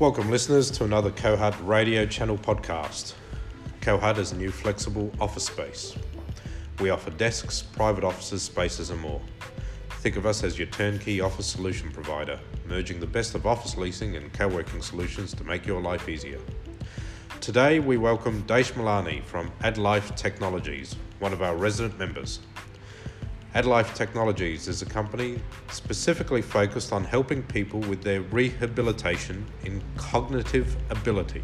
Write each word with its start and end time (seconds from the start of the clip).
Welcome, 0.00 0.30
listeners, 0.30 0.70
to 0.70 0.84
another 0.84 1.10
Cohut 1.10 1.56
Radio 1.66 2.06
Channel 2.06 2.38
podcast. 2.38 3.14
Cohut 3.80 4.16
is 4.18 4.30
a 4.30 4.36
new 4.36 4.52
flexible 4.52 5.10
office 5.20 5.46
space. 5.46 5.96
We 6.78 6.90
offer 6.90 7.10
desks, 7.10 7.62
private 7.62 8.04
offices, 8.04 8.44
spaces, 8.44 8.90
and 8.90 9.00
more. 9.00 9.20
Think 9.94 10.14
of 10.14 10.24
us 10.24 10.44
as 10.44 10.56
your 10.56 10.68
turnkey 10.68 11.20
office 11.20 11.48
solution 11.48 11.90
provider, 11.90 12.38
merging 12.68 13.00
the 13.00 13.08
best 13.08 13.34
of 13.34 13.44
office 13.44 13.76
leasing 13.76 14.14
and 14.14 14.32
co 14.32 14.46
working 14.46 14.82
solutions 14.82 15.34
to 15.34 15.42
make 15.42 15.66
your 15.66 15.80
life 15.80 16.08
easier. 16.08 16.38
Today, 17.40 17.80
we 17.80 17.96
welcome 17.96 18.44
Daish 18.44 18.74
Milani 18.74 19.24
from 19.24 19.50
AdLife 19.62 20.14
Technologies, 20.14 20.94
one 21.18 21.32
of 21.32 21.42
our 21.42 21.56
resident 21.56 21.98
members. 21.98 22.38
AdLife 23.54 23.94
Technologies 23.94 24.68
is 24.68 24.82
a 24.82 24.86
company 24.86 25.40
specifically 25.70 26.42
focused 26.42 26.92
on 26.92 27.02
helping 27.02 27.42
people 27.44 27.80
with 27.80 28.02
their 28.02 28.20
rehabilitation 28.20 29.42
in 29.64 29.82
cognitive 29.96 30.76
ability, 30.90 31.42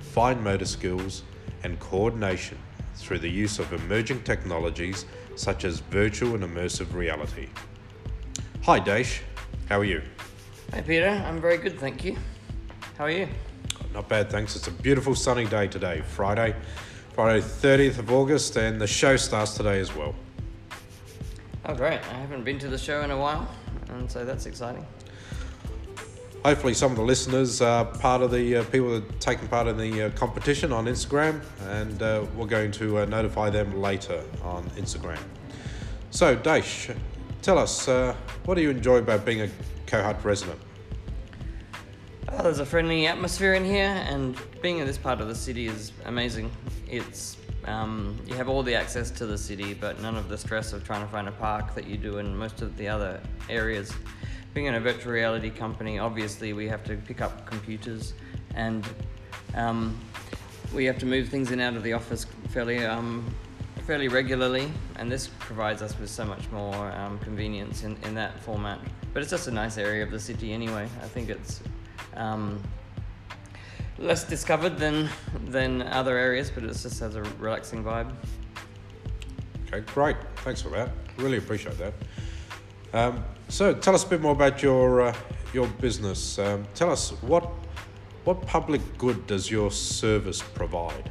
fine 0.00 0.42
motor 0.42 0.64
skills, 0.64 1.22
and 1.62 1.78
coordination 1.78 2.58
through 2.96 3.20
the 3.20 3.30
use 3.30 3.60
of 3.60 3.72
emerging 3.72 4.20
technologies 4.24 5.06
such 5.36 5.64
as 5.64 5.78
virtual 5.78 6.34
and 6.34 6.42
immersive 6.42 6.92
reality. 6.92 7.48
Hi, 8.64 8.80
Daish. 8.80 9.20
How 9.68 9.78
are 9.78 9.84
you? 9.84 10.02
Hi, 10.72 10.80
Peter. 10.80 11.22
I'm 11.24 11.40
very 11.40 11.56
good, 11.56 11.78
thank 11.78 12.04
you. 12.04 12.16
How 12.98 13.04
are 13.04 13.10
you? 13.10 13.28
Not 13.94 14.08
bad, 14.08 14.28
thanks. 14.28 14.56
It's 14.56 14.66
a 14.66 14.72
beautiful 14.72 15.14
sunny 15.14 15.46
day 15.46 15.68
today, 15.68 16.02
Friday, 16.04 16.56
Friday 17.12 17.40
30th 17.40 18.00
of 18.00 18.10
August, 18.10 18.56
and 18.56 18.80
the 18.80 18.88
show 18.88 19.16
starts 19.16 19.54
today 19.54 19.78
as 19.78 19.94
well. 19.94 20.16
Oh, 21.70 21.74
great. 21.74 22.00
I 22.00 22.14
haven't 22.14 22.44
been 22.44 22.58
to 22.60 22.68
the 22.68 22.78
show 22.78 23.02
in 23.02 23.10
a 23.10 23.16
while, 23.18 23.46
and 23.90 24.10
so 24.10 24.24
that's 24.24 24.46
exciting. 24.46 24.86
Hopefully, 26.42 26.72
some 26.72 26.92
of 26.92 26.96
the 26.96 27.02
listeners 27.02 27.60
are 27.60 27.84
part 27.84 28.22
of 28.22 28.30
the 28.30 28.56
uh, 28.56 28.64
people 28.64 28.88
that 28.98 29.04
are 29.04 29.18
taking 29.18 29.48
part 29.48 29.66
in 29.66 29.76
the 29.76 30.04
uh, 30.04 30.10
competition 30.12 30.72
on 30.72 30.86
Instagram, 30.86 31.42
and 31.66 32.02
uh, 32.02 32.24
we're 32.34 32.46
going 32.46 32.72
to 32.72 33.00
uh, 33.00 33.04
notify 33.04 33.50
them 33.50 33.82
later 33.82 34.24
on 34.42 34.64
Instagram. 34.78 35.18
So, 36.10 36.34
Daish, 36.34 36.96
tell 37.42 37.58
us, 37.58 37.86
uh, 37.86 38.16
what 38.46 38.54
do 38.54 38.62
you 38.62 38.70
enjoy 38.70 38.96
about 38.96 39.26
being 39.26 39.42
a 39.42 39.50
Cohut 39.84 40.24
resident? 40.24 40.58
Oh, 42.30 42.44
there's 42.44 42.60
a 42.60 42.66
friendly 42.66 43.06
atmosphere 43.06 43.52
in 43.52 43.64
here, 43.66 44.02
and 44.08 44.38
being 44.62 44.78
in 44.78 44.86
this 44.86 44.96
part 44.96 45.20
of 45.20 45.28
the 45.28 45.34
city 45.34 45.66
is 45.66 45.92
amazing. 46.06 46.50
It's 46.88 47.36
um, 47.68 48.18
you 48.26 48.34
have 48.34 48.48
all 48.48 48.62
the 48.62 48.74
access 48.74 49.10
to 49.12 49.26
the 49.26 49.38
city, 49.38 49.74
but 49.74 50.00
none 50.00 50.16
of 50.16 50.28
the 50.28 50.38
stress 50.38 50.72
of 50.72 50.84
trying 50.84 51.04
to 51.04 51.12
find 51.12 51.28
a 51.28 51.32
park 51.32 51.74
that 51.74 51.86
you 51.86 51.96
do 51.96 52.18
in 52.18 52.36
most 52.36 52.62
of 52.62 52.76
the 52.76 52.88
other 52.88 53.20
areas. 53.48 53.92
Being 54.54 54.66
in 54.66 54.74
a 54.74 54.80
virtual 54.80 55.12
reality 55.12 55.50
company, 55.50 55.98
obviously 55.98 56.52
we 56.52 56.66
have 56.68 56.82
to 56.84 56.96
pick 56.96 57.20
up 57.20 57.46
computers, 57.46 58.14
and 58.54 58.86
um, 59.54 59.98
we 60.74 60.84
have 60.86 60.98
to 60.98 61.06
move 61.06 61.28
things 61.28 61.50
in 61.50 61.60
and 61.60 61.74
out 61.74 61.76
of 61.76 61.82
the 61.82 61.92
office 61.92 62.26
fairly 62.48 62.84
um, 62.84 63.24
fairly 63.86 64.08
regularly, 64.08 64.70
and 64.96 65.10
this 65.10 65.28
provides 65.38 65.80
us 65.80 65.98
with 65.98 66.10
so 66.10 66.24
much 66.24 66.50
more 66.50 66.92
um, 66.92 67.18
convenience 67.20 67.84
in, 67.84 67.96
in 68.04 68.14
that 68.14 68.38
format. 68.40 68.78
But 69.14 69.22
it's 69.22 69.30
just 69.30 69.48
a 69.48 69.50
nice 69.50 69.78
area 69.78 70.02
of 70.02 70.10
the 70.10 70.20
city 70.20 70.52
anyway. 70.52 70.86
I 71.02 71.08
think 71.08 71.30
it's 71.30 71.62
um, 72.14 72.62
less 73.98 74.24
discovered 74.24 74.78
than 74.78 75.08
than 75.46 75.82
other 75.82 76.16
areas, 76.16 76.50
but 76.50 76.64
it 76.64 76.68
just 76.68 77.00
has 77.00 77.16
a 77.16 77.22
relaxing 77.38 77.84
vibe. 77.84 78.12
Okay, 79.66 79.84
great. 79.92 80.16
Thanks 80.36 80.62
for 80.62 80.70
that. 80.70 80.90
Really 81.16 81.38
appreciate 81.38 81.76
that. 81.78 81.94
Um, 82.92 83.24
so, 83.48 83.74
tell 83.74 83.94
us 83.94 84.04
a 84.04 84.08
bit 84.08 84.20
more 84.20 84.32
about 84.32 84.62
your 84.62 85.02
uh, 85.02 85.14
your 85.52 85.66
business. 85.66 86.38
Um, 86.38 86.66
tell 86.74 86.90
us 86.90 87.10
what 87.22 87.50
what 88.24 88.46
public 88.46 88.80
good 88.98 89.26
does 89.26 89.50
your 89.50 89.70
service 89.70 90.42
provide? 90.42 91.10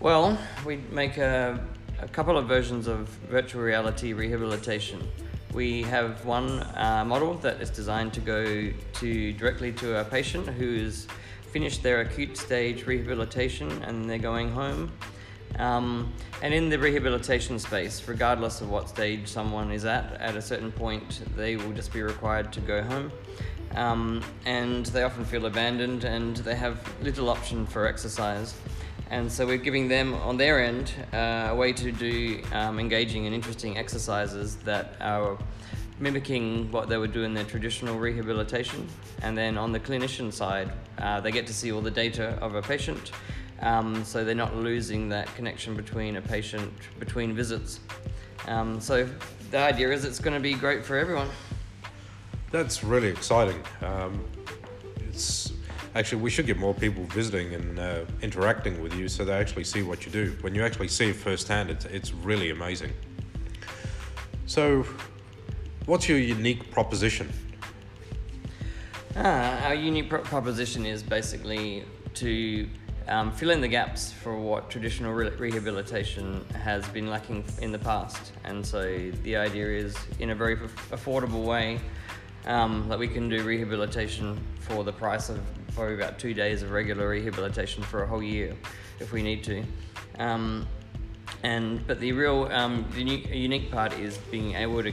Well, 0.00 0.38
we 0.64 0.76
make 0.90 1.16
a, 1.18 1.64
a 2.00 2.08
couple 2.08 2.36
of 2.36 2.48
versions 2.48 2.88
of 2.88 3.08
virtual 3.30 3.62
reality 3.62 4.12
rehabilitation. 4.12 5.00
We 5.52 5.82
have 5.82 6.24
one 6.24 6.60
uh, 6.60 7.04
model 7.06 7.34
that 7.34 7.60
is 7.60 7.70
designed 7.70 8.12
to 8.14 8.20
go 8.20 8.72
to 8.94 9.32
directly 9.34 9.72
to 9.74 10.00
a 10.00 10.04
patient 10.04 10.48
who's 10.48 11.06
finished 11.52 11.82
their 11.82 12.00
acute 12.00 12.36
stage 12.36 12.86
rehabilitation 12.86 13.70
and 13.82 14.08
they're 14.08 14.18
going 14.18 14.50
home. 14.50 14.90
Um, 15.58 16.12
and 16.42 16.54
in 16.54 16.70
the 16.70 16.78
rehabilitation 16.78 17.58
space, 17.58 18.08
regardless 18.08 18.62
of 18.62 18.70
what 18.70 18.88
stage 18.88 19.28
someone 19.28 19.70
is 19.70 19.84
at, 19.84 20.14
at 20.18 20.34
a 20.34 20.40
certain 20.42 20.72
point, 20.72 21.20
they 21.36 21.56
will 21.56 21.72
just 21.72 21.92
be 21.92 22.02
required 22.02 22.52
to 22.54 22.60
go 22.60 22.82
home. 22.82 23.12
Um, 23.74 24.22
and 24.46 24.86
they 24.86 25.02
often 25.02 25.24
feel 25.24 25.46
abandoned 25.46 26.04
and 26.04 26.36
they 26.38 26.54
have 26.54 26.80
little 27.02 27.28
option 27.28 27.66
for 27.66 27.86
exercise. 27.86 28.54
And 29.10 29.30
so 29.30 29.46
we're 29.46 29.58
giving 29.58 29.88
them 29.88 30.14
on 30.14 30.38
their 30.38 30.64
end 30.64 30.90
uh, 31.12 31.48
a 31.50 31.54
way 31.54 31.74
to 31.74 31.92
do 31.92 32.42
um, 32.52 32.80
engaging 32.80 33.26
and 33.26 33.34
interesting 33.34 33.76
exercises 33.76 34.56
that 34.64 34.96
are 35.02 35.36
mimicking 36.02 36.70
what 36.72 36.88
they 36.88 36.98
would 36.98 37.12
do 37.12 37.22
in 37.22 37.32
their 37.32 37.44
traditional 37.44 37.96
rehabilitation. 37.96 38.86
And 39.22 39.38
then 39.38 39.56
on 39.56 39.70
the 39.70 39.78
clinician 39.78 40.32
side, 40.32 40.70
uh, 40.98 41.20
they 41.20 41.30
get 41.30 41.46
to 41.46 41.54
see 41.54 41.70
all 41.70 41.80
the 41.80 41.90
data 41.90 42.36
of 42.42 42.56
a 42.56 42.60
patient, 42.60 43.12
um, 43.60 44.04
so 44.04 44.24
they're 44.24 44.34
not 44.34 44.56
losing 44.56 45.08
that 45.10 45.32
connection 45.36 45.76
between 45.76 46.16
a 46.16 46.20
patient 46.20 46.72
between 46.98 47.34
visits. 47.34 47.78
Um, 48.48 48.80
so 48.80 49.08
the 49.52 49.58
idea 49.58 49.92
is 49.92 50.04
it's 50.04 50.18
going 50.18 50.34
to 50.34 50.40
be 50.40 50.54
great 50.54 50.84
for 50.84 50.98
everyone. 50.98 51.28
That's 52.50 52.82
really 52.82 53.08
exciting. 53.08 53.62
Um, 53.80 54.24
it's 55.08 55.52
actually 55.94 56.22
we 56.22 56.30
should 56.30 56.46
get 56.46 56.58
more 56.58 56.74
people 56.74 57.04
visiting 57.04 57.54
and 57.54 57.78
uh, 57.78 58.04
interacting 58.20 58.82
with 58.82 58.94
you, 58.94 59.08
so 59.08 59.24
they 59.24 59.32
actually 59.32 59.64
see 59.64 59.82
what 59.82 60.04
you 60.04 60.10
do. 60.10 60.36
When 60.40 60.54
you 60.54 60.64
actually 60.64 60.88
see 60.88 61.10
it 61.10 61.16
firsthand, 61.16 61.70
it's 61.70 61.84
it's 61.84 62.12
really 62.12 62.50
amazing. 62.50 62.92
So, 64.46 64.84
what's 65.86 66.08
your 66.08 66.18
unique 66.18 66.70
proposition? 66.70 67.32
Ah, 69.16 69.66
our 69.66 69.74
unique 69.74 70.08
pro- 70.08 70.22
proposition 70.22 70.86
is 70.86 71.02
basically 71.02 71.84
to 72.14 72.68
um, 73.08 73.32
fill 73.32 73.50
in 73.50 73.60
the 73.60 73.68
gaps 73.68 74.12
for 74.12 74.38
what 74.38 74.70
traditional 74.70 75.12
re- 75.12 75.30
rehabilitation 75.30 76.44
has 76.62 76.86
been 76.88 77.10
lacking 77.10 77.44
in 77.60 77.72
the 77.72 77.78
past. 77.78 78.32
And 78.44 78.64
so 78.64 78.82
the 79.22 79.36
idea 79.36 79.66
is, 79.66 79.96
in 80.18 80.30
a 80.30 80.34
very 80.34 80.56
affordable 80.56 81.44
way, 81.44 81.80
um, 82.46 82.88
that 82.88 82.98
we 82.98 83.08
can 83.08 83.28
do 83.28 83.42
rehabilitation 83.42 84.40
for 84.60 84.84
the 84.84 84.92
price 84.92 85.28
of 85.28 85.40
probably 85.74 85.94
about 85.94 86.18
two 86.18 86.34
days 86.34 86.62
of 86.62 86.70
regular 86.70 87.08
rehabilitation 87.08 87.82
for 87.82 88.02
a 88.02 88.06
whole 88.06 88.22
year, 88.22 88.54
if 89.00 89.12
we 89.12 89.22
need 89.22 89.44
to. 89.44 89.64
Um, 90.18 90.66
and 91.42 91.84
but 91.86 91.98
the 91.98 92.12
real 92.12 92.48
um, 92.52 92.86
unique, 92.96 93.28
unique 93.30 93.70
part 93.70 93.92
is 93.98 94.18
being 94.30 94.54
able 94.54 94.82
to 94.82 94.92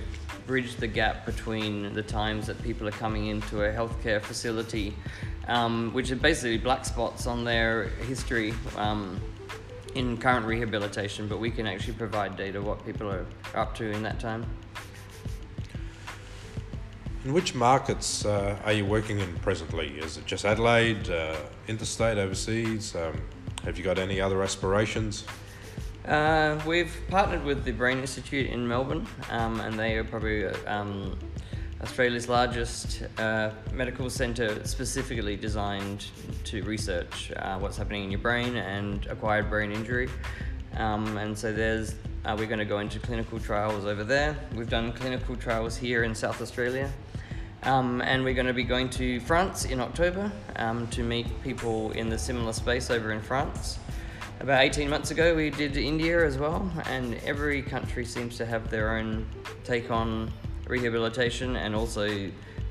bridge 0.49 0.77
the 0.77 0.87
gap 0.87 1.27
between 1.27 1.93
the 1.93 2.01
times 2.01 2.47
that 2.47 2.59
people 2.63 2.87
are 2.87 2.97
coming 3.05 3.27
into 3.27 3.65
a 3.65 3.71
healthcare 3.71 4.19
facility, 4.19 4.95
um, 5.47 5.93
which 5.93 6.09
are 6.09 6.15
basically 6.15 6.57
black 6.57 6.83
spots 6.83 7.27
on 7.27 7.43
their 7.43 7.89
history 8.07 8.51
um, 8.75 9.21
in 9.93 10.17
current 10.17 10.47
rehabilitation, 10.47 11.27
but 11.27 11.39
we 11.39 11.51
can 11.51 11.67
actually 11.67 11.93
provide 11.93 12.35
data 12.35 12.59
what 12.59 12.83
people 12.83 13.07
are 13.07 13.27
up 13.53 13.75
to 13.75 13.91
in 13.91 14.01
that 14.01 14.19
time. 14.19 14.43
In 17.25 17.31
which 17.31 17.53
markets 17.53 18.25
uh, 18.25 18.57
are 18.65 18.73
you 18.73 18.85
working 18.85 19.19
in 19.19 19.31
presently? 19.41 19.89
Is 19.99 20.17
it 20.17 20.25
just 20.25 20.45
Adelaide, 20.45 21.11
uh, 21.11 21.35
interstate, 21.67 22.17
overseas? 22.17 22.95
Um, 22.95 23.21
have 23.65 23.77
you 23.77 23.83
got 23.83 23.99
any 23.99 24.19
other 24.19 24.41
aspirations? 24.41 25.25
Uh, 26.09 26.59
we've 26.65 26.99
partnered 27.07 27.43
with 27.43 27.63
the 27.63 27.71
Brain 27.71 27.99
Institute 27.99 28.49
in 28.49 28.67
Melbourne, 28.67 29.05
um, 29.29 29.59
and 29.59 29.77
they 29.77 29.95
are 29.95 30.03
probably 30.03 30.43
um, 30.65 31.15
Australia's 31.83 32.27
largest 32.27 33.03
uh, 33.19 33.51
medical 33.73 34.09
centre 34.09 34.65
specifically 34.65 35.35
designed 35.35 36.07
to 36.45 36.63
research 36.63 37.31
uh, 37.35 37.59
what's 37.59 37.77
happening 37.77 38.05
in 38.05 38.09
your 38.09 38.19
brain 38.21 38.55
and 38.55 39.05
acquired 39.05 39.51
brain 39.51 39.71
injury. 39.71 40.09
Um, 40.77 41.15
and 41.17 41.37
so 41.37 41.53
there's 41.53 41.93
uh, 42.25 42.35
we're 42.35 42.47
going 42.47 42.57
to 42.57 42.65
go 42.65 42.79
into 42.79 42.97
clinical 42.97 43.39
trials 43.39 43.85
over 43.85 44.03
there. 44.03 44.35
We've 44.55 44.69
done 44.69 44.91
clinical 44.93 45.35
trials 45.35 45.77
here 45.77 46.05
in 46.05 46.15
South 46.15 46.41
Australia. 46.41 46.91
Um, 47.63 48.01
and 48.01 48.23
we're 48.23 48.33
going 48.33 48.47
to 48.47 48.53
be 48.53 48.63
going 48.63 48.89
to 48.91 49.19
France 49.19 49.65
in 49.65 49.79
October 49.79 50.31
um, 50.55 50.87
to 50.87 51.03
meet 51.03 51.43
people 51.43 51.91
in 51.91 52.09
the 52.09 52.17
similar 52.17 52.53
space 52.53 52.89
over 52.89 53.11
in 53.11 53.21
France. 53.21 53.77
About 54.39 54.63
18 54.63 54.89
months 54.89 55.11
ago, 55.11 55.35
we 55.35 55.49
did 55.49 55.75
India 55.75 56.25
as 56.25 56.37
well, 56.37 56.71
and 56.85 57.15
every 57.25 57.61
country 57.61 58.05
seems 58.05 58.37
to 58.37 58.45
have 58.45 58.69
their 58.69 58.95
own 58.95 59.27
take 59.65 59.91
on 59.91 60.31
rehabilitation, 60.65 61.57
and 61.57 61.75
also 61.75 62.07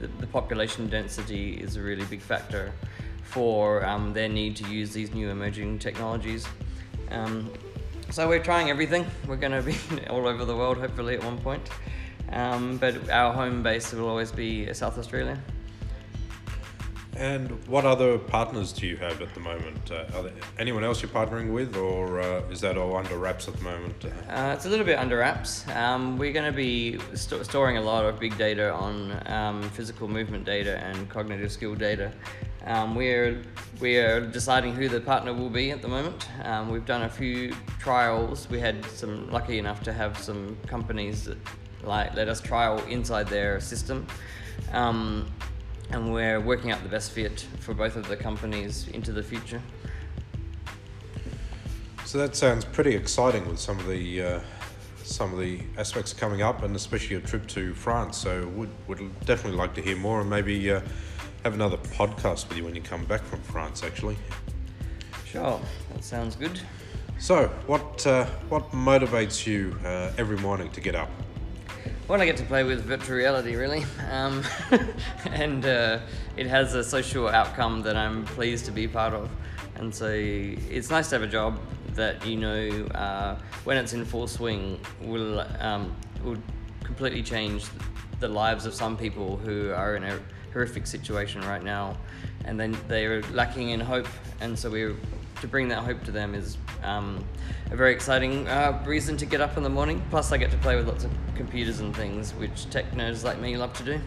the, 0.01 0.27
population 0.33 0.89
density 0.89 1.53
is 1.55 1.77
a 1.77 1.83
really 1.83 2.07
big 2.07 2.23
factor 2.23 2.73
for 3.23 3.85
um, 3.85 4.15
their 4.15 4.31
need 4.31 4.57
to 4.57 4.65
use 4.71 4.95
these 4.95 5.13
new 5.13 5.29
emerging 5.29 5.79
technologies. 5.79 6.49
Um, 7.11 7.53
so 8.11 8.27
we're 8.27 8.43
trying 8.43 8.71
everything. 8.71 9.05
We're 9.27 9.37
going 9.37 9.53
to 9.53 9.61
be 9.63 9.77
all 10.09 10.27
over 10.27 10.47
the 10.47 10.57
world, 10.57 10.79
hopefully, 10.79 11.17
at 11.17 11.23
one 11.23 11.37
point. 11.37 11.69
Um, 12.33 12.79
but 12.79 13.11
our 13.11 13.35
home 13.35 13.63
base 13.63 13.93
will 13.93 14.09
always 14.09 14.33
be 14.33 14.73
South 14.73 14.97
Australia. 14.97 15.39
And 17.19 17.51
what 17.67 17.85
other 17.85 18.17
partners 18.17 18.73
do 18.73 18.87
you 18.87 18.97
have 18.99 19.21
at 19.21 19.35
the 19.35 19.41
moment? 19.41 19.91
Uh, 19.91 20.05
are 20.15 20.23
there 20.23 20.33
anyone 20.57 20.85
else 20.85 21.03
you're 21.03 21.11
partnering 21.11 21.53
with, 21.53 21.77
or 21.77 22.21
uh, 22.21 22.43
is 22.49 22.61
that 22.61 22.79
all 22.79 22.97
under 22.97 23.19
wraps 23.19 23.49
at 23.49 23.57
the 23.57 23.65
moment? 23.65 24.05
Uh, 24.05 24.53
it's 24.55 24.67
a 24.67 24.69
little 24.69 24.87
bit 24.87 25.01
under 25.01 25.17
wraps. 25.17 25.67
Um, 25.71 26.17
we're 26.17 26.33
going 26.33 26.47
to 26.51 26.57
be 26.57 27.01
st- 27.15 27.45
storing 27.45 27.77
a 27.77 27.81
lot 27.81 28.05
of 28.05 28.21
big 28.21 28.39
data 28.39 28.73
on 28.73 29.21
um, 29.27 29.69
physical 29.71 30.07
movement 30.07 30.45
data 30.45 30.79
and 30.79 31.09
cognitive 31.09 31.51
skill 31.51 31.75
data. 31.75 32.13
Um, 32.65 32.95
we're 32.95 33.43
we're 33.81 34.21
deciding 34.21 34.75
who 34.75 34.89
the 34.89 35.01
partner 35.01 35.35
will 35.35 35.51
be 35.51 35.73
at 35.73 35.83
the 35.83 35.89
moment. 35.89 36.29
Um, 36.45 36.71
we've 36.71 36.87
done 36.87 37.03
a 37.03 37.09
few 37.09 37.53
trials. 37.81 38.49
We 38.49 38.61
had 38.61 38.85
some 38.85 39.29
lucky 39.31 39.59
enough 39.59 39.83
to 39.85 39.93
have 39.93 40.17
some 40.19 40.57
companies 40.69 41.25
that 41.25 41.39
like 41.83 42.15
let 42.15 42.29
us 42.29 42.41
trial 42.41 42.79
inside 42.85 43.27
their 43.27 43.59
system. 43.59 44.07
And 45.91 46.13
we're 46.13 46.41
working 46.41 46.71
out 46.71 46.83
the 46.83 46.89
best 46.89 47.13
fit 47.13 47.47
for 47.61 47.75
both 47.75 47.97
of 47.97 48.09
the 48.09 48.17
companies 48.17 48.89
into 48.89 49.13
the 49.13 49.23
future. 49.23 49.63
So 52.05 52.19
that 52.19 52.37
sounds 52.37 52.65
pretty 52.65 52.95
exciting 52.95 53.47
with 53.49 53.59
some 53.59 53.79
of 53.79 53.87
the 53.87 54.23
uh, 54.23 54.41
some 55.03 55.33
of 55.33 55.39
the 55.39 55.61
aspects 55.77 56.13
coming 56.13 56.43
up, 56.43 56.63
and 56.63 56.75
especially 56.77 57.17
a 57.17 57.21
trip 57.21 57.47
to 57.49 57.75
France. 57.75 58.17
So 58.17 58.47
would 58.49 58.71
would 58.87 58.99
definitely 59.27 59.59
like 59.59 59.75
to 59.75 59.83
hear 59.83 59.97
more, 59.97 60.21
and 60.21 60.31
maybe 60.31 60.71
uh, 60.71 60.81
have 61.45 61.55
another 61.55 61.77
podcast 61.77 62.49
with 62.49 62.59
you 62.59 62.65
when 62.65 62.75
you 62.75 62.83
come 62.83 63.05
back 63.05 63.23
from 63.23 63.41
France. 63.43 63.83
Actually, 63.83 64.17
sure, 65.27 65.61
that 65.93 66.05
sounds 66.05 66.37
good. 66.37 66.61
So, 67.19 67.49
what 67.67 68.07
uh, 68.07 68.27
what 68.49 68.71
motivates 68.71 69.47
you 69.47 69.77
uh, 69.85 70.13
every 70.17 70.39
morning 70.39 70.71
to 70.71 70.81
get 70.81 70.95
up? 70.95 71.11
Well, 72.09 72.23
I 72.23 72.25
get 72.25 72.39
to 72.39 72.45
play 72.45 72.65
with 72.65 72.85
virtual 72.85 73.19
reality, 73.19 73.55
really, 73.55 73.85
um, 74.11 74.43
and 75.27 75.63
uh, 75.67 75.99
it 76.39 76.47
has 76.47 76.75
a 76.75 76.83
social 76.83 77.29
outcome 77.29 77.83
that 77.83 77.99
I'm 77.99 78.25
pleased 78.25 78.65
to 78.65 78.71
be 78.71 78.89
part 78.89 79.13
of. 79.13 79.29
And 79.75 79.95
so 79.95 80.07
it's 80.11 80.89
nice 80.89 81.11
to 81.11 81.17
have 81.17 81.23
a 81.23 81.31
job 81.31 81.59
that 81.97 82.25
you 82.27 82.39
know, 82.39 82.87
uh, 82.95 83.37
when 83.65 83.77
it's 83.77 83.93
in 83.93 84.07
full 84.07 84.27
swing, 84.27 84.81
will 85.03 85.45
um, 85.61 85.95
will 86.25 86.39
completely 86.83 87.23
change 87.23 87.67
the 88.21 88.29
lives 88.29 88.65
of 88.65 88.73
some 88.73 88.97
people 88.97 89.37
who 89.37 89.71
are 89.73 89.95
in 89.95 90.05
a 90.05 90.19
horrific 90.55 90.87
situation 90.87 91.43
right 91.43 91.63
now, 91.63 91.95
and 92.47 92.59
then 92.59 92.75
they're 92.89 93.21
lacking 93.35 93.69
in 93.69 93.81
hope. 93.81 94.09
And 94.41 94.59
so 94.59 94.71
we 94.71 94.95
to 95.41 95.49
bring 95.49 95.69
that 95.69 95.85
hope 95.85 96.03
to 96.05 96.11
them 96.11 96.35
is 96.35 96.59
um, 96.83 97.25
a 97.71 97.77
very 97.77 97.93
exciting 97.93 98.49
uh, 98.49 98.83
reason 98.87 99.17
to 99.17 99.27
get 99.27 99.41
up 99.41 99.57
in 99.57 99.63
the 99.63 99.69
morning. 99.69 100.03
Plus, 100.11 100.33
I 100.33 100.37
get 100.37 100.51
to 100.51 100.57
play 100.59 100.77
with 100.77 100.87
lots 100.87 101.05
of 101.05 101.11
computers 101.35 101.81
and 101.81 101.95
things, 101.95 102.35
which 102.35 102.69
tech 102.71 102.91
nerds 102.93 103.25
like 103.25 103.39
me 103.41 103.57
love 103.57 103.73
to 103.75 103.85
do. 103.85 104.01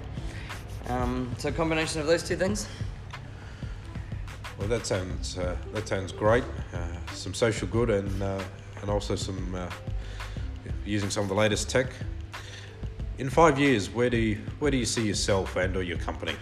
Um, 0.87 1.33
so, 1.37 1.49
a 1.49 1.51
combination 1.51 2.01
of 2.01 2.07
those 2.07 2.23
two 2.23 2.35
things. 2.35 2.67
Well, 4.57 4.67
that 4.67 4.85
sounds 4.85 5.37
uh, 5.37 5.55
that 5.73 5.87
sounds 5.87 6.11
great. 6.11 6.43
Uh, 6.73 6.87
some 7.13 7.33
social 7.33 7.67
good 7.67 7.89
and 7.89 8.21
uh, 8.21 8.43
and 8.81 8.89
also 8.89 9.15
some 9.15 9.55
uh, 9.55 9.69
using 10.85 11.09
some 11.09 11.23
of 11.23 11.29
the 11.29 11.35
latest 11.35 11.69
tech. 11.69 11.87
In 13.17 13.29
five 13.29 13.59
years, 13.59 13.89
where 13.89 14.09
do 14.09 14.17
you, 14.17 14.37
where 14.59 14.71
do 14.71 14.77
you 14.77 14.85
see 14.85 15.05
yourself 15.05 15.55
and 15.55 15.75
or 15.75 15.83
your 15.83 15.97
company? 15.97 16.35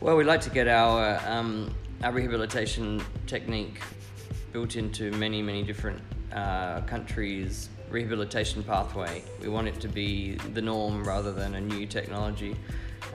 Well, 0.00 0.16
we'd 0.16 0.26
like 0.26 0.42
to 0.42 0.50
get 0.50 0.68
our 0.68 1.20
um, 1.26 1.74
our 2.02 2.12
rehabilitation 2.12 3.02
technique 3.26 3.80
built 4.52 4.76
into 4.76 5.10
many, 5.12 5.42
many 5.42 5.62
different 5.62 6.00
uh, 6.32 6.80
countries' 6.82 7.68
rehabilitation 7.90 8.62
pathway. 8.62 9.22
We 9.40 9.48
want 9.48 9.68
it 9.68 9.80
to 9.80 9.88
be 9.88 10.34
the 10.54 10.62
norm 10.62 11.04
rather 11.04 11.32
than 11.32 11.54
a 11.54 11.60
new 11.60 11.86
technology. 11.86 12.56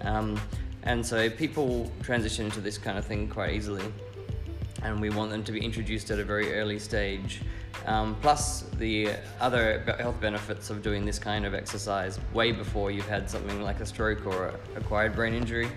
Um, 0.01 0.39
and 0.83 1.05
so 1.05 1.29
people 1.29 1.91
transition 2.01 2.45
into 2.45 2.59
this 2.59 2.77
kind 2.77 2.97
of 2.97 3.05
thing 3.05 3.29
quite 3.29 3.53
easily. 3.53 3.83
And 4.83 4.99
we 4.99 5.09
want 5.09 5.31
them 5.31 5.43
to 5.45 5.51
be 5.51 5.59
introduced 5.59 6.11
at 6.11 6.19
a 6.19 6.23
very 6.23 6.53
early 6.53 6.77
stage. 6.79 7.41
Um, 7.85 8.15
plus, 8.21 8.63
the 8.77 9.09
other 9.39 9.83
health 9.99 10.19
benefits 10.21 10.69
of 10.69 10.81
doing 10.81 11.05
this 11.05 11.19
kind 11.19 11.45
of 11.45 11.53
exercise 11.53 12.19
way 12.33 12.51
before 12.51 12.91
you've 12.91 13.07
had 13.07 13.29
something 13.29 13.61
like 13.61 13.79
a 13.79 13.85
stroke 13.85 14.25
or 14.25 14.53
acquired 14.75 15.15
brain 15.15 15.33
injury. 15.33 15.69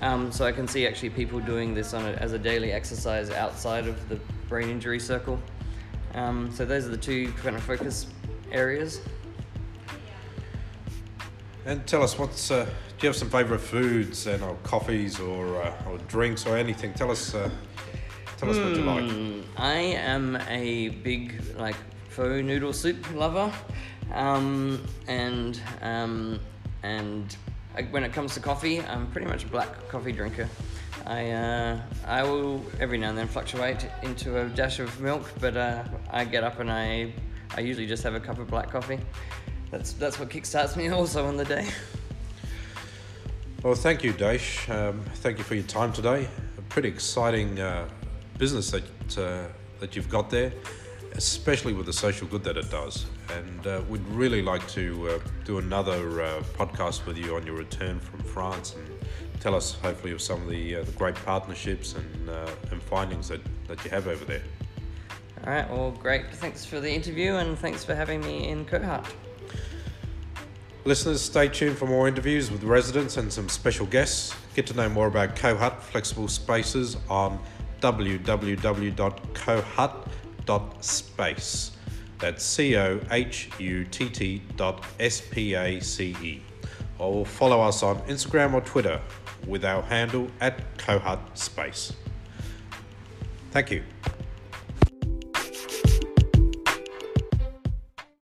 Um, 0.00 0.30
so 0.30 0.44
I 0.44 0.52
can 0.52 0.68
see 0.68 0.86
actually 0.86 1.10
people 1.10 1.40
doing 1.40 1.74
this 1.74 1.92
a, 1.92 1.98
as 2.20 2.32
a 2.32 2.38
daily 2.38 2.72
exercise 2.72 3.30
outside 3.30 3.86
of 3.86 4.08
the 4.08 4.18
brain 4.48 4.68
injury 4.68 5.00
circle. 5.00 5.40
Um, 6.14 6.50
so 6.52 6.64
those 6.64 6.86
are 6.86 6.90
the 6.90 6.96
two 6.96 7.32
kind 7.32 7.56
of 7.56 7.62
focus 7.62 8.06
areas. 8.50 9.00
And 11.64 11.86
tell 11.86 12.02
us, 12.02 12.18
what's 12.18 12.50
uh, 12.50 12.64
do 12.64 12.70
you 13.00 13.08
have 13.08 13.16
some 13.16 13.28
favourite 13.28 13.60
foods 13.60 14.26
and 14.26 14.42
or 14.42 14.56
coffees 14.62 15.18
or 15.18 15.62
uh, 15.62 15.74
or 15.88 15.98
drinks 16.08 16.46
or 16.46 16.56
anything? 16.56 16.94
Tell 16.94 17.10
us, 17.10 17.34
uh, 17.34 17.50
tell 18.36 18.50
us 18.50 18.56
what 18.58 18.76
you 18.76 18.82
like. 18.82 19.10
Hmm, 19.10 19.40
I 19.56 19.74
am 19.74 20.36
a 20.48 20.88
big 20.88 21.40
like 21.58 21.76
pho 22.08 22.40
noodle 22.40 22.72
soup 22.72 23.14
lover, 23.14 23.52
um, 24.12 24.82
and 25.06 25.60
um, 25.82 26.40
and 26.82 27.36
when 27.90 28.04
it 28.04 28.12
comes 28.12 28.34
to 28.34 28.40
coffee, 28.40 28.80
I'm 28.80 29.10
pretty 29.10 29.26
much 29.26 29.44
a 29.44 29.48
black 29.48 29.88
coffee 29.88 30.12
drinker. 30.12 30.48
I 31.06 31.30
uh, 31.30 31.80
I 32.06 32.22
will 32.22 32.64
every 32.80 32.98
now 32.98 33.10
and 33.10 33.18
then 33.18 33.28
fluctuate 33.28 33.88
into 34.02 34.40
a 34.40 34.48
dash 34.48 34.80
of 34.80 35.00
milk, 35.00 35.30
but 35.40 35.56
uh, 35.56 35.84
I 36.10 36.24
get 36.24 36.42
up 36.42 36.60
and 36.60 36.70
I 36.70 37.12
I 37.56 37.60
usually 37.60 37.86
just 37.86 38.02
have 38.02 38.14
a 38.14 38.20
cup 38.20 38.38
of 38.38 38.48
black 38.48 38.70
coffee. 38.70 38.98
That's 39.70 39.92
that's 39.92 40.18
what 40.18 40.30
kickstarts 40.30 40.76
me 40.76 40.88
also 40.90 41.26
on 41.26 41.36
the 41.36 41.44
day. 41.44 41.68
Well, 43.62 43.74
thank 43.74 44.04
you, 44.04 44.12
Dash. 44.12 44.68
Um, 44.68 45.02
thank 45.16 45.38
you 45.38 45.44
for 45.44 45.54
your 45.54 45.64
time 45.64 45.92
today. 45.92 46.28
A 46.56 46.62
pretty 46.62 46.88
exciting 46.88 47.58
uh, 47.58 47.88
business 48.38 48.70
that 48.70 48.84
uh, 49.18 49.48
that 49.80 49.94
you've 49.94 50.08
got 50.08 50.30
there 50.30 50.52
especially 51.16 51.72
with 51.72 51.86
the 51.86 51.92
social 51.92 52.26
good 52.28 52.44
that 52.44 52.56
it 52.56 52.70
does. 52.70 53.06
And 53.34 53.66
uh, 53.66 53.82
we'd 53.88 54.06
really 54.08 54.42
like 54.42 54.66
to 54.68 55.08
uh, 55.08 55.18
do 55.44 55.58
another 55.58 56.22
uh, 56.22 56.42
podcast 56.56 57.06
with 57.06 57.16
you 57.16 57.36
on 57.36 57.46
your 57.46 57.56
return 57.56 57.98
from 57.98 58.20
France 58.20 58.74
and 58.74 58.86
tell 59.40 59.54
us, 59.54 59.74
hopefully, 59.74 60.12
of 60.12 60.20
some 60.20 60.42
of 60.42 60.48
the, 60.48 60.76
uh, 60.76 60.84
the 60.84 60.92
great 60.92 61.14
partnerships 61.14 61.94
and, 61.94 62.30
uh, 62.30 62.50
and 62.70 62.82
findings 62.82 63.28
that, 63.28 63.40
that 63.66 63.82
you 63.84 63.90
have 63.90 64.06
over 64.06 64.24
there. 64.24 64.42
All 65.44 65.52
right, 65.52 65.70
well, 65.70 65.90
great. 65.90 66.30
Thanks 66.34 66.64
for 66.64 66.80
the 66.80 66.90
interview 66.90 67.36
and 67.36 67.58
thanks 67.58 67.84
for 67.84 67.94
having 67.94 68.20
me 68.20 68.48
in 68.48 68.64
Cohut. 68.64 69.06
Listeners, 70.84 71.20
stay 71.20 71.48
tuned 71.48 71.76
for 71.76 71.86
more 71.86 72.06
interviews 72.06 72.50
with 72.50 72.62
residents 72.62 73.16
and 73.16 73.32
some 73.32 73.48
special 73.48 73.86
guests. 73.86 74.34
Get 74.54 74.66
to 74.68 74.74
know 74.74 74.88
more 74.88 75.08
about 75.08 75.34
Cohut 75.34 75.80
Flexible 75.80 76.28
Spaces 76.28 76.96
on 77.10 77.40
www.cohut.com 77.80 78.96
dot. 80.46 80.84
That's 82.18 82.42
C 82.42 82.76
O 82.76 83.00
H 83.10 83.50
U 83.58 83.84
T 83.84 84.08
T 84.08 84.42
dot 84.56 84.82
S 84.98 85.20
P 85.20 85.54
A 85.54 85.80
C 85.80 86.16
E. 86.22 86.42
Or 86.98 87.26
follow 87.26 87.60
us 87.60 87.82
on 87.82 87.98
Instagram 88.02 88.54
or 88.54 88.62
Twitter 88.62 89.02
with 89.46 89.64
our 89.66 89.82
handle 89.82 90.28
at 90.40 90.78
Cohut 90.78 91.20
Space. 91.36 91.92
Thank 93.50 93.70
you. 93.70 93.82